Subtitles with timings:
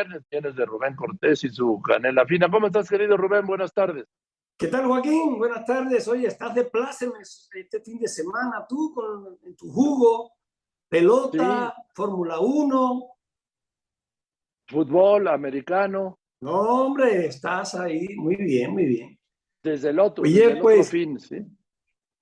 [0.00, 2.50] viernes, tienes de Rubén Cortés y su canela fina.
[2.50, 3.46] ¿Cómo estás, querido Rubén?
[3.46, 4.06] Buenas tardes.
[4.56, 5.38] ¿Qué tal, Joaquín?
[5.38, 6.06] Buenas tardes.
[6.08, 10.32] Oye, estás de plácemes este fin de semana, tú con tu jugo,
[10.88, 13.06] pelota, Fórmula 1.
[14.68, 16.18] Fútbol americano.
[16.40, 18.08] No, hombre, estás ahí.
[18.16, 19.18] Muy bien, muy bien.
[19.62, 21.44] Desde el otro, desde el pues, fin, sí.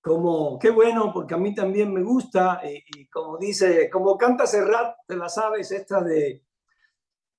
[0.01, 2.61] Como, qué bueno, porque a mí también me gusta.
[2.65, 6.48] Y, como dice, como canta Serrat, te la sabes, esta de.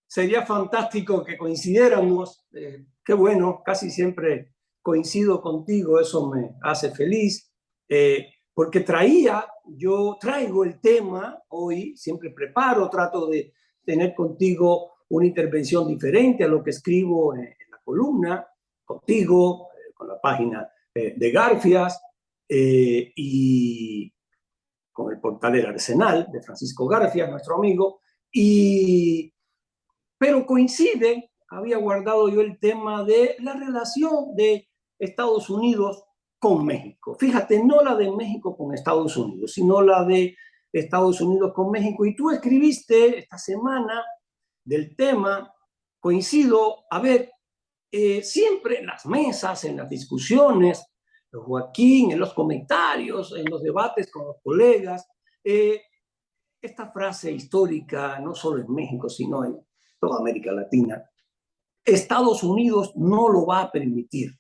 [0.10, 2.44] Sería fantástico que coincidiéramos.
[2.52, 7.52] Eh, qué bueno, casi siempre coincido contigo, eso me hace feliz,
[7.88, 13.54] eh, porque traía, yo traigo el tema hoy, siempre preparo, trato de
[13.85, 18.48] tener contigo una intervención diferente a lo que escribo en, la columna,
[18.84, 22.02] contigo, eh, con la página eh, de Garfias
[22.52, 24.12] y
[24.91, 28.02] con el portal El Arsenal de Francisco Garfias, nuestro amigo,
[28.32, 29.32] y,
[30.20, 36.04] pero coincide, había guardado yo el tema de la relación de Estados Unidos
[36.38, 37.16] con México.
[37.20, 40.35] Fíjate, no la de México con Estados Unidos, sino la de
[40.71, 42.05] Estados Unidos con México.
[42.05, 44.04] Y tú escribiste esta semana
[44.63, 45.52] del tema,
[45.99, 47.32] coincido, a ver,
[47.91, 50.86] eh, siempre en las mesas, en las discusiones,
[51.32, 55.08] Joaquín, en los comentarios, en los debates con los colegas,
[55.43, 55.82] eh,
[56.62, 59.58] esta frase histórica, no solo en México, sino en
[60.00, 61.04] toda América Latina,
[61.84, 64.31] Estados Unidos no lo va a permitir.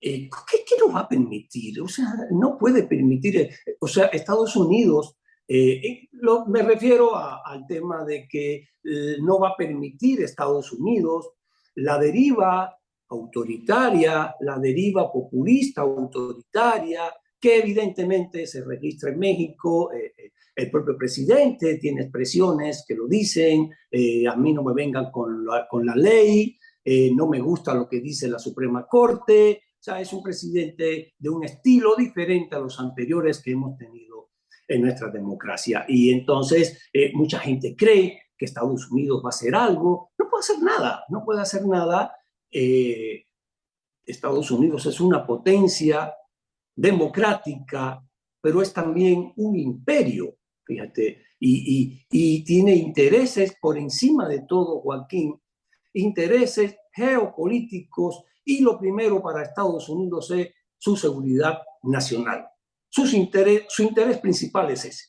[0.00, 1.80] Eh, ¿qué, ¿qué, va a permitir?
[1.82, 7.66] O sea, no puede permitir, eh, o sea, Estados Unidos, eh, lo, me refiero al
[7.66, 8.68] tema de que
[9.20, 11.32] no va a permitir Estados Unidos
[11.74, 12.74] la deriva
[13.08, 19.90] autoritaria, la deriva populista autoritaria, que evidentemente se registra en México.
[20.54, 23.70] el propio presidente tiene expresiones que lo dicen,
[24.30, 26.58] a mí no me vengan con la, con la ley,
[27.14, 31.28] no me gusta lo que dice la Suprema Corte, o sea, es un presidente de
[31.30, 34.28] un estilo diferente a los anteriores que hemos tenido
[34.68, 35.86] en nuestra democracia.
[35.88, 40.10] Y entonces eh, mucha gente cree que Estados Unidos va a hacer algo.
[40.18, 42.14] No puede hacer nada, no puede hacer nada.
[42.50, 43.24] Eh,
[44.04, 46.12] Estados Unidos es una potencia
[46.80, 48.02] democrática,
[48.40, 55.38] pero es también un imperio, fíjate, y, tiene intereses por encima de todo, Joaquín,
[55.92, 60.48] intereses geopolíticos y lo primero para Estados Unidos es
[60.78, 62.48] su seguridad nacional.
[62.88, 65.04] Sus interés, su interés principal es ese.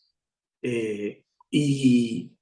[0.62, 2.38] Eh, y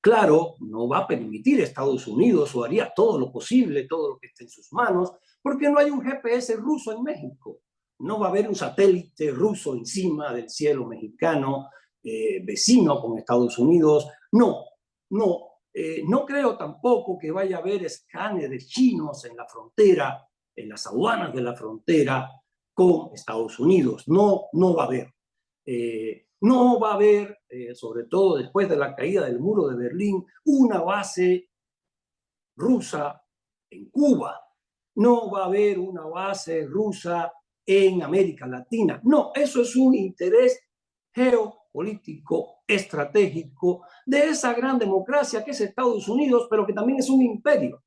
[0.00, 4.26] claro, no va a permitir Estados Unidos o haría todo lo posible, todo lo que
[4.26, 7.60] esté en sus manos, porque no hay un GPS ruso en México.
[8.00, 11.68] No va a haber un satélite ruso encima del cielo mexicano,
[12.02, 14.08] eh, vecino con Estados Unidos.
[14.32, 14.64] No,
[15.10, 20.68] no, eh, no creo tampoco que vaya a haber escáneres chinos en la frontera, en
[20.68, 22.30] las aduanas de la frontera
[22.72, 24.08] con Estados Unidos.
[24.08, 25.14] No, no va a haber.
[25.66, 27.40] Eh, no va a haber,
[27.74, 31.50] sobre todo después de la caída del muro de Berlín, una base
[32.56, 33.22] rusa
[33.68, 34.40] en Cuba.
[34.94, 37.30] No va a haber una base rusa
[37.70, 39.00] en América Latina.
[39.04, 40.60] No, eso es un interés
[41.14, 47.22] geopolítico estratégico de esa gran democracia que es Estados Unidos, pero que también es un
[47.22, 47.84] imperio.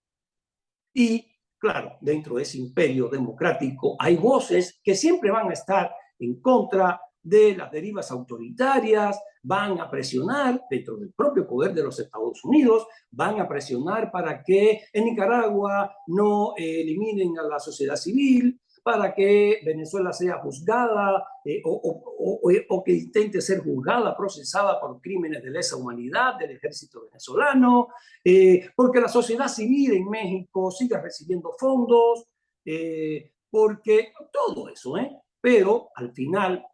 [0.94, 1.28] Y
[1.58, 7.02] claro, dentro de ese imperio democrático hay voces que siempre van a estar en contra
[7.22, 12.88] de las derivas autoritarias, van a presionar dentro del propio poder de los Estados Unidos,
[13.12, 19.62] van a presionar para que en Nicaragua no eliminen a la sociedad civil, para que
[19.66, 26.38] Venezuela sea juzgada eh, o, que intente ser juzgada, procesada por crímenes de lesa humanidad
[26.38, 27.88] del ejército venezolano,
[28.24, 32.26] eh, porque la sociedad civil en México siga recibiendo fondos,
[32.66, 35.10] eh, porque todo eso, ¿eh?
[35.40, 36.66] Pero al final,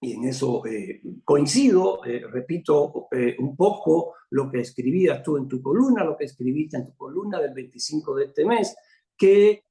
[0.00, 0.62] y en eso
[1.24, 3.08] coincido, repito
[3.38, 7.40] un poco lo que escribías tú en tu columna, lo que escribiste en tu columna
[7.40, 8.76] del 25 de este mes,
[9.16, 9.64] que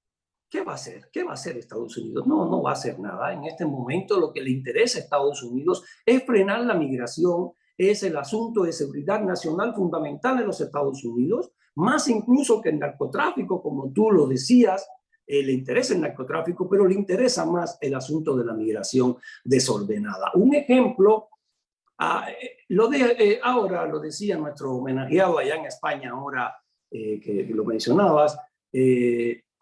[0.50, 1.10] ¿Qué va a hacer?
[1.12, 2.26] ¿Qué va a hacer Estados Unidos?
[2.26, 3.32] No, no va a hacer nada.
[3.32, 8.04] En este momento lo que le interesa a Estados Unidos es frenar la migración, es
[8.04, 13.62] el asunto de seguridad nacional fundamental en los Estados Unidos, más incluso que el narcotráfico,
[13.62, 14.88] como tú lo decías,
[15.26, 20.32] eh, le interesa el narcotráfico, pero le interesa más el asunto de la migración desordenada.
[20.34, 21.30] Un ejemplo,
[22.00, 26.56] ah, eh, lo de, eh, ahora lo decía nuestro homenajeado allá en España, ahora
[26.90, 28.36] que, lo mencionabas,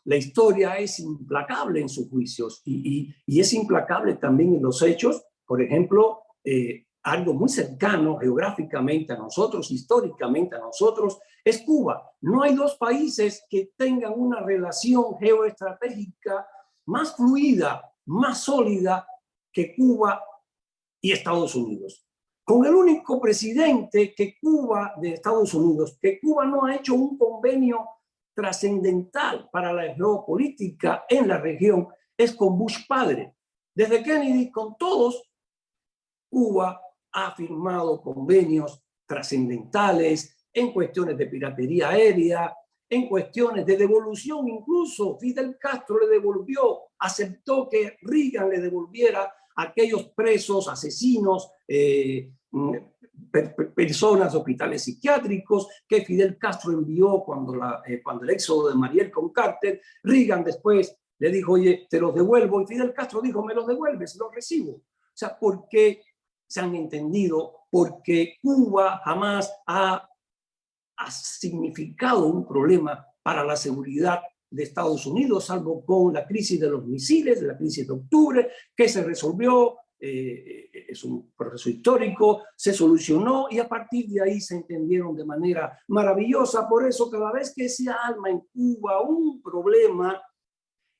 [0.08, 5.22] la historia es implacable en sus juicios y, es implacable también en los hechos.
[5.46, 12.10] Por ejemplo, eh, algo muy cercano geográficamente a nosotros, históricamente a nosotros, es Cuba.
[12.22, 16.48] No hay dos países que tengan una relación geoestratégica
[16.86, 19.06] más fluida, más sólida
[19.52, 20.24] que Cuba
[21.02, 22.08] y Estados Unidos.
[22.46, 27.18] Con el único presidente que Cuba, de Estados Unidos, que Cuba no ha hecho un
[27.18, 27.86] convenio
[28.38, 33.34] trascendental para la geopolítica en la región, es con Bush padre.
[33.74, 35.24] Desde Kennedy, con todos,
[36.30, 36.80] Cuba
[37.14, 42.56] ha firmado convenios trascendentales en cuestiones de piratería aérea,
[42.88, 49.64] en cuestiones de devolución, incluso Fidel Castro le devolvió, aceptó que Reagan le devolviera a
[49.64, 52.76] aquellos presos, asesinos, eh, mm,
[53.76, 59.12] personas hospitales psiquiátricos que Fidel Castro envió cuando, la, eh, cuando el éxodo de Mariel
[59.12, 59.82] con Carter.
[60.04, 62.62] Reagan después le dijo, oye, te los devuelvo.
[62.62, 64.72] Y Fidel Castro dijo, me los devuelves, los recibo.
[64.72, 64.84] O
[65.14, 66.02] sea, porque
[66.48, 70.08] se han entendido, porque Cuba jamás ha,
[70.98, 76.70] ha significado un problema para la seguridad de Estados Unidos, salvo con la crisis de
[76.70, 82.44] los misiles, de la crisis de octubre, que se resolvió, eh, es un proceso histórico,
[82.56, 86.68] se solucionó y a partir de ahí se entendieron de manera maravillosa.
[86.68, 90.22] Por eso cada vez que se alma en Cuba un problema,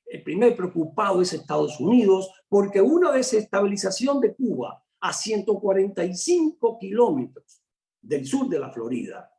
[0.04, 7.62] el primer preocupado es Estados Unidos, porque una desestabilización de Cuba a 145 kilómetros
[8.00, 9.30] del sur de la Florida,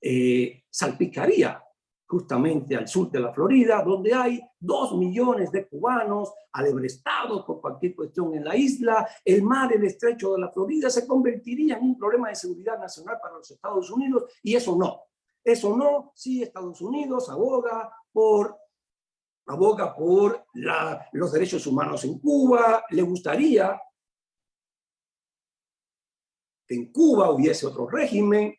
[0.00, 1.62] eh, salpicaría
[2.08, 7.94] justamente al sur de la Florida, donde hay dos millones de cubanos alebrestados por cualquier
[7.94, 9.06] cuestión en la isla.
[9.22, 13.18] El mar, el estrecho de la Florida, se convertiría en un problema de seguridad nacional
[13.22, 15.02] para los Estados Unidos y eso no.
[15.44, 18.56] Eso no, si Estados Unidos aboga por
[19.46, 23.80] aboga por la, los derechos humanos en Cuba, le gustaría
[26.66, 28.54] que en Cuba hubiese otro régimen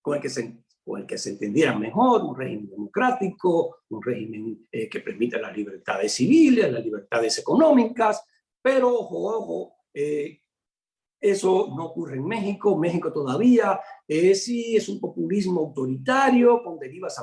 [0.00, 4.66] con el que se, con el que se entendiera mejor, un régimen democrático, un régimen
[4.70, 8.24] eh, que permita las libertades civiles, las libertades económicas,
[8.62, 10.40] pero ojo, ojo, eh,
[11.20, 12.76] eso no ocurre en México.
[12.78, 13.78] México todavía
[14.08, 17.18] eh, sí es un populismo autoritario, con derivas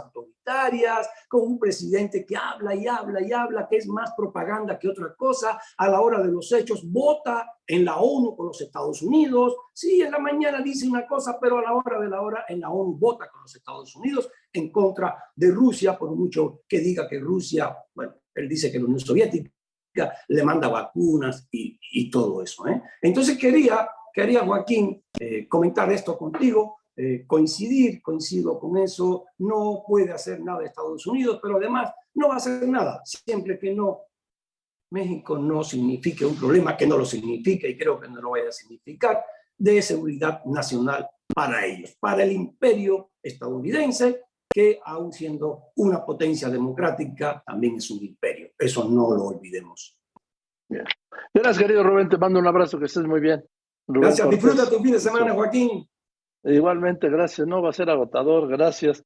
[0.47, 4.87] autoritarias, con un presidente que habla y habla y habla, que es más propaganda que
[4.87, 5.59] otra cosa.
[5.77, 9.55] A la hora de los hechos, vota en la ONU con los Estados Unidos.
[9.73, 12.61] Sí, en la mañana dice una cosa, pero a la hora de la hora en
[12.61, 17.07] la ONU vota con los Estados Unidos en contra de Rusia, por mucho que diga
[17.07, 19.51] que Rusia, bueno, él dice que la Unión Soviética
[20.27, 22.67] le manda vacunas y, y todo eso.
[22.67, 22.81] ¿eh?
[23.01, 30.11] Entonces quería, quería Joaquín, eh, comentar esto contigo, eh, coincidir, coincido con eso, no puede
[30.11, 34.01] hacer nada Estados Unidos, pero además no va a hacer nada, siempre que no
[34.89, 38.49] México no signifique un problema, que no lo signifique y creo que no lo vaya
[38.49, 39.23] a significar,
[39.55, 47.43] de seguridad nacional para ellos, para el imperio estadounidense, que aún siendo una potencia democrática,
[47.45, 48.49] también es un imperio.
[48.57, 49.95] Eso no lo olvidemos.
[50.67, 50.85] Bien.
[51.31, 52.09] Gracias, querido Rubén.
[52.09, 53.43] Te mando un abrazo, que estés muy bien.
[53.85, 54.27] gracias.
[54.29, 55.87] Disfruta tu fin de semana, Joaquín.
[56.43, 57.47] Igualmente, gracias.
[57.47, 58.47] No va a ser agotador.
[58.47, 59.03] Gracias.